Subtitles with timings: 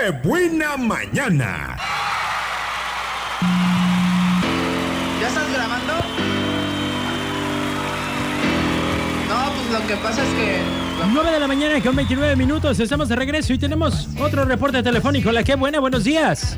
[0.00, 1.76] ¡Qué buena mañana!
[5.20, 5.92] ¿Ya estás grabando?
[9.28, 10.60] No, pues lo que pasa es que...
[11.06, 15.32] 9 de la mañana con 29 minutos, estamos de regreso y tenemos otro reporte telefónico.
[15.32, 16.56] La que buena, buenos días.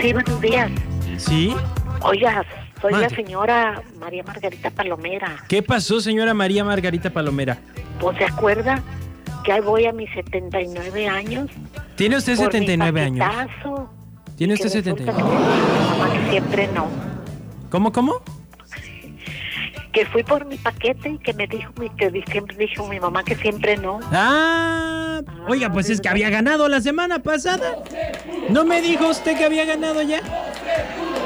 [0.00, 0.72] Sí, buenos días.
[1.18, 1.54] ¿Sí?
[2.00, 2.44] Oiga,
[2.82, 5.36] soy la señora María Margarita Palomera.
[5.46, 7.58] ¿Qué pasó, señora María Margarita Palomera?
[8.00, 8.82] ¿Pues se acuerda
[9.44, 11.48] que ahí voy a mis 79 años?
[11.96, 13.26] ¿Tiene usted por mi 79 años?
[14.36, 15.04] ¿Tiene usted resulta 79?
[15.04, 16.86] que me dijo mi mamá que siempre no.
[17.70, 18.14] ¿Cómo, cómo?
[19.92, 23.22] Que fui por mi paquete y que me dijo, mi- que siempre dijo mi mamá
[23.22, 24.00] que siempre no.
[24.10, 27.76] Ah, oiga, pues es que había ganado la semana pasada.
[28.48, 30.20] ¿No me dijo usted que había ganado ya?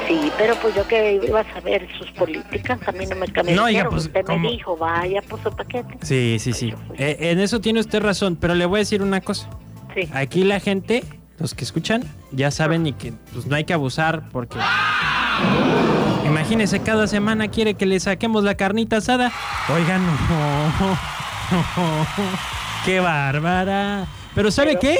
[0.07, 3.55] Sí, pero pues yo que iba a saber sus políticas, a mí no me cambió.
[3.55, 4.39] No, oiga, pues, Usted ¿cómo?
[4.39, 5.97] me dijo, vaya por su paquete.
[6.03, 6.71] Sí, sí, sí.
[6.99, 9.49] Eh, en eso tiene usted razón, pero le voy a decir una cosa.
[9.95, 10.09] Sí.
[10.13, 11.03] Aquí la gente,
[11.39, 14.57] los que escuchan, ya saben y que pues, no hay que abusar porque...
[16.25, 19.31] Imagínese, cada semana quiere que le saquemos la carnita asada.
[19.73, 20.97] Oigan, no.
[22.85, 24.05] ¡Qué bárbara!
[24.35, 24.97] Pero ¿sabe Pero- qué?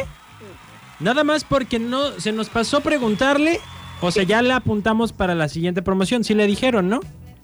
[0.99, 3.61] Nada más porque no se nos pasó preguntarle,
[4.01, 6.25] o sea, ya le apuntamos para la siguiente promoción.
[6.25, 6.99] Sí le dijeron, ¿no?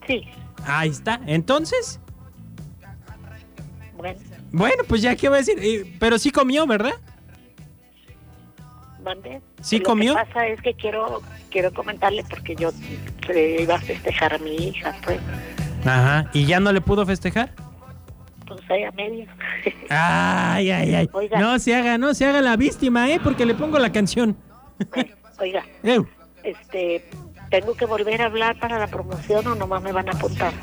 [0.08, 0.24] Sí,
[0.66, 1.22] Ahí está.
[1.26, 2.00] Entonces,
[3.96, 4.20] bueno,
[4.52, 5.56] bueno, pues ya qué voy a decir.
[5.62, 6.96] Eh, Pero sí comió, ¿verdad?
[9.06, 9.42] Mande.
[9.62, 10.16] ¿Sí Lo comió?
[10.16, 12.72] que pasa es que quiero quiero comentarle porque yo
[13.30, 15.20] eh, iba a festejar a mi hija, pues,
[15.86, 16.30] Ajá.
[16.34, 17.54] ¿Y ya no le pudo festejar?
[18.48, 19.26] pues ahí a medio.
[19.90, 21.10] Ay, ay, ay.
[21.14, 21.40] Oiga.
[21.40, 23.20] No se haga, no se haga la víctima, ¿eh?
[23.24, 24.36] Porque le pongo la canción.
[25.40, 26.08] Oiga, Eu.
[26.44, 27.04] este,
[27.50, 30.54] ¿tengo que volver a hablar para la promoción o nomás me van a apuntar?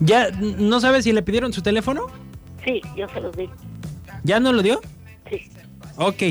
[0.00, 2.06] ¿Ya no sabe si le pidieron su teléfono?
[2.64, 3.54] Sí, yo se los digo.
[4.24, 4.80] ¿Ya no lo dio?
[5.30, 5.50] Sí.
[5.96, 6.22] Ok.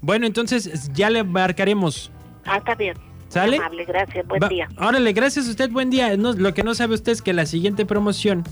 [0.00, 2.10] Bueno, entonces ya le marcaremos.
[2.44, 2.96] Ah, está bien.
[3.28, 3.56] ¿Sale?
[3.58, 4.26] Amable, gracias.
[4.26, 4.68] Buen Va- día.
[4.78, 6.16] Órale, gracias a usted, buen día.
[6.16, 8.44] No, lo que no sabe usted es que la siguiente promoción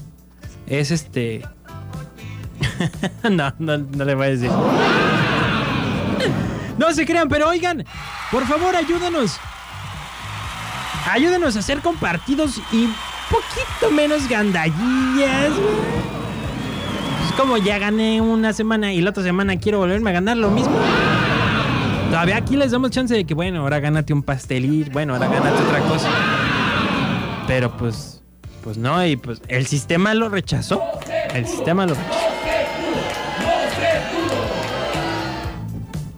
[0.67, 1.43] es este.
[3.31, 4.51] no, no, no le voy a decir.
[6.79, 7.85] No se crean, pero oigan,
[8.31, 9.39] por favor, ayúdenos.
[11.11, 12.89] Ayúdenos a ser compartidos y
[13.31, 15.53] poquito menos gandallillas.
[17.27, 20.51] Es como ya gané una semana y la otra semana quiero volverme a ganar lo
[20.51, 20.77] mismo.
[22.17, 25.63] Todavía aquí les damos chance de que, bueno, ahora gánate un pastelito, bueno, ahora gánate
[25.63, 26.09] otra cosa.
[27.47, 28.23] Pero pues,
[28.65, 30.81] pues no, y pues el sistema lo rechazó.
[31.35, 32.19] El sistema lo rechazó.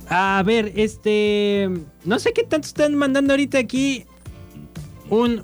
[0.09, 1.69] A ver, este,
[2.05, 4.07] no sé qué tanto están mandando ahorita aquí
[5.11, 5.43] un...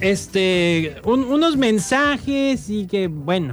[0.00, 3.52] Este, un- unos mensajes y que, bueno,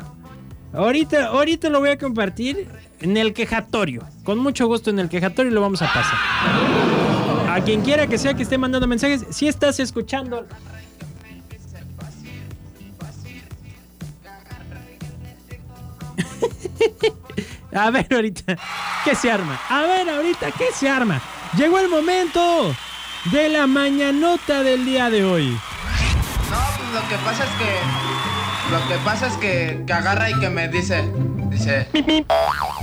[0.74, 2.68] Ahorita, ahorita lo voy a compartir
[3.00, 4.04] en el quejatorio.
[4.24, 6.18] Con mucho gusto en el quejatorio lo vamos a pasar.
[7.50, 10.48] A quien quiera que sea que esté mandando mensajes, si estás escuchando.
[17.76, 18.58] A ver ahorita,
[19.04, 19.60] ¿qué se arma?
[19.70, 21.22] A ver ahorita, ¿qué se arma?
[21.58, 22.76] Llegó el momento
[23.32, 25.50] de la mañanota del día de hoy.
[25.50, 28.33] No, pues lo que pasa es que...
[28.72, 31.04] Lo que pasa es que, que agarra y que me dice...
[31.50, 31.88] Dice...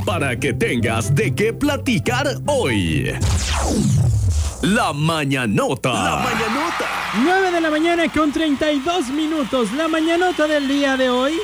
[0.07, 3.13] Para que tengas de qué platicar hoy.
[4.63, 5.93] La mañanota.
[5.93, 6.85] La mañanota.
[7.25, 9.73] 9 de la mañana con 32 minutos.
[9.73, 11.35] La mañanota del día de hoy.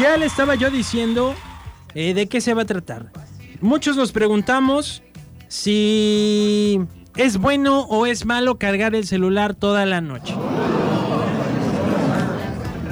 [0.00, 1.34] Ya le estaba yo diciendo
[1.94, 3.12] eh, de qué se va a tratar.
[3.60, 5.02] Muchos nos preguntamos
[5.48, 6.80] si
[7.16, 10.34] es bueno o es malo cargar el celular toda la noche.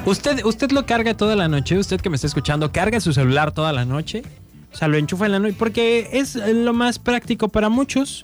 [0.05, 1.77] ¿Usted, ¿Usted lo carga toda la noche?
[1.77, 4.23] ¿Usted que me está escuchando, carga su celular toda la noche?
[4.71, 8.23] O sea, lo enchufa en la noche porque es lo más práctico para muchos.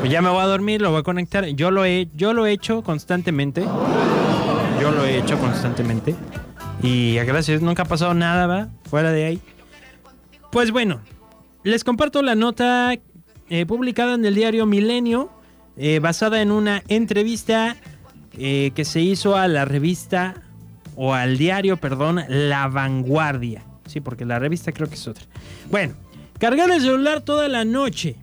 [0.00, 1.46] Pues ya me voy a dormir, lo voy a conectar.
[1.46, 3.62] Yo lo he, yo lo he hecho constantemente.
[4.80, 6.14] Yo lo he hecho constantemente.
[6.82, 8.68] Y gracias, nunca ha pasado nada, ¿va?
[8.88, 9.40] Fuera de ahí.
[10.50, 11.00] Pues bueno,
[11.62, 12.94] les comparto la nota
[13.50, 15.30] eh, publicada en el diario Milenio,
[15.76, 17.76] eh, basada en una entrevista
[18.38, 20.42] eh, que se hizo a la revista,
[20.94, 23.64] o al diario, perdón, La Vanguardia.
[23.86, 25.24] Sí, porque la revista creo que es otra.
[25.70, 25.94] Bueno,
[26.38, 28.16] cargar el celular toda la noche.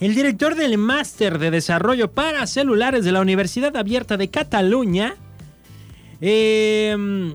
[0.00, 5.14] El director del Máster de Desarrollo para Celulares de la Universidad Abierta de Cataluña,
[6.20, 7.34] eh,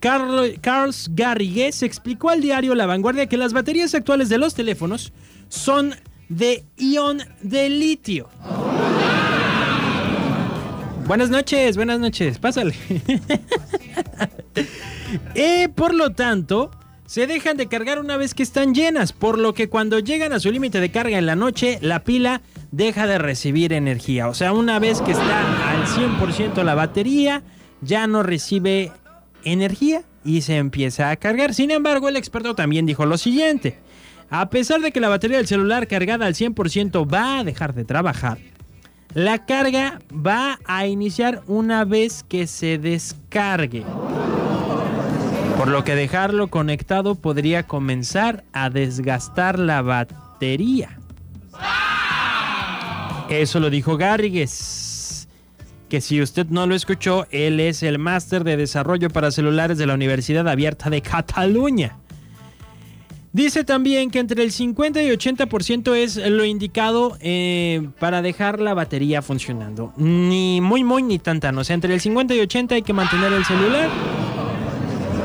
[0.00, 5.12] Carl, Carls Garrigues, explicó al diario La Vanguardia que las baterías actuales de los teléfonos
[5.48, 5.94] son
[6.28, 8.28] de ion de litio.
[11.06, 12.74] Buenas noches, buenas noches, pásale.
[15.34, 16.70] Eh, por lo tanto,
[17.04, 20.38] se dejan de cargar una vez que están llenas, por lo que cuando llegan a
[20.38, 24.28] su límite de carga en la noche, la pila deja de recibir energía.
[24.28, 27.42] O sea, una vez que está al 100% la batería,
[27.80, 28.92] ya no recibe
[29.44, 31.54] energía y se empieza a cargar.
[31.54, 33.78] Sin embargo, el experto también dijo lo siguiente.
[34.30, 37.84] A pesar de que la batería del celular cargada al 100% va a dejar de
[37.84, 38.38] trabajar,
[39.12, 43.84] la carga va a iniciar una vez que se descargue.
[45.56, 50.96] Por lo que dejarlo conectado podría comenzar a desgastar la batería.
[53.28, 54.79] Eso lo dijo Garrigues.
[55.90, 59.86] Que si usted no lo escuchó, él es el máster de desarrollo para celulares de
[59.86, 61.96] la Universidad Abierta de Cataluña.
[63.32, 68.72] Dice también que entre el 50 y 80% es lo indicado eh, para dejar la
[68.72, 69.92] batería funcionando.
[69.96, 71.58] Ni muy, muy, ni tan, tan.
[71.58, 73.88] O sea, entre el 50 y 80 hay que mantener el celular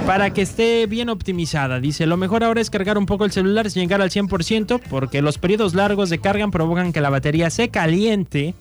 [0.06, 1.80] para que esté bien optimizada.
[1.80, 5.22] Dice, lo mejor ahora es cargar un poco el celular sin llegar al 100% porque
[5.22, 8.56] los periodos largos de carga provocan que la batería se caliente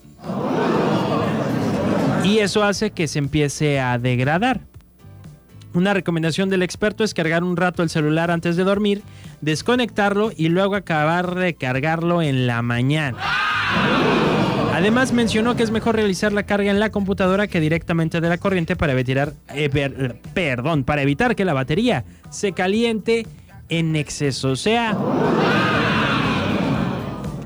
[2.24, 4.60] y eso hace que se empiece a degradar.
[5.74, 9.02] Una recomendación del experto es cargar un rato el celular antes de dormir,
[9.40, 13.18] desconectarlo y luego acabar de cargarlo en la mañana.
[14.72, 18.38] Además mencionó que es mejor realizar la carga en la computadora que directamente de la
[18.38, 23.26] corriente para evitar, eh, per- perdón, para evitar que la batería se caliente
[23.68, 24.50] en exceso.
[24.50, 24.96] O sea,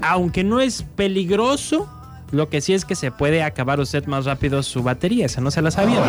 [0.02, 1.88] aunque no es peligroso,
[2.30, 5.26] lo que sí es que se puede acabar usted más rápido su batería.
[5.26, 6.00] Esa no se la sabía.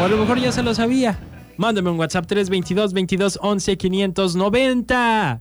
[0.00, 1.18] O a lo mejor ya se lo sabía.
[1.56, 5.40] Mándame un WhatsApp 322 22 11 590.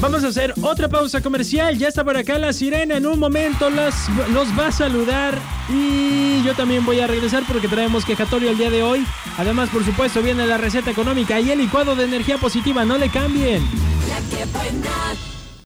[0.00, 1.76] Vamos a hacer otra pausa comercial.
[1.76, 2.96] Ya está por acá la sirena.
[2.96, 5.38] En un momento las, los va a saludar.
[5.68, 9.04] Y yo también voy a regresar porque traemos quejatorio el día de hoy.
[9.36, 12.84] Además, por supuesto, viene la receta económica y el licuado de energía positiva.
[12.86, 13.62] No le cambien.
[14.08, 15.29] La que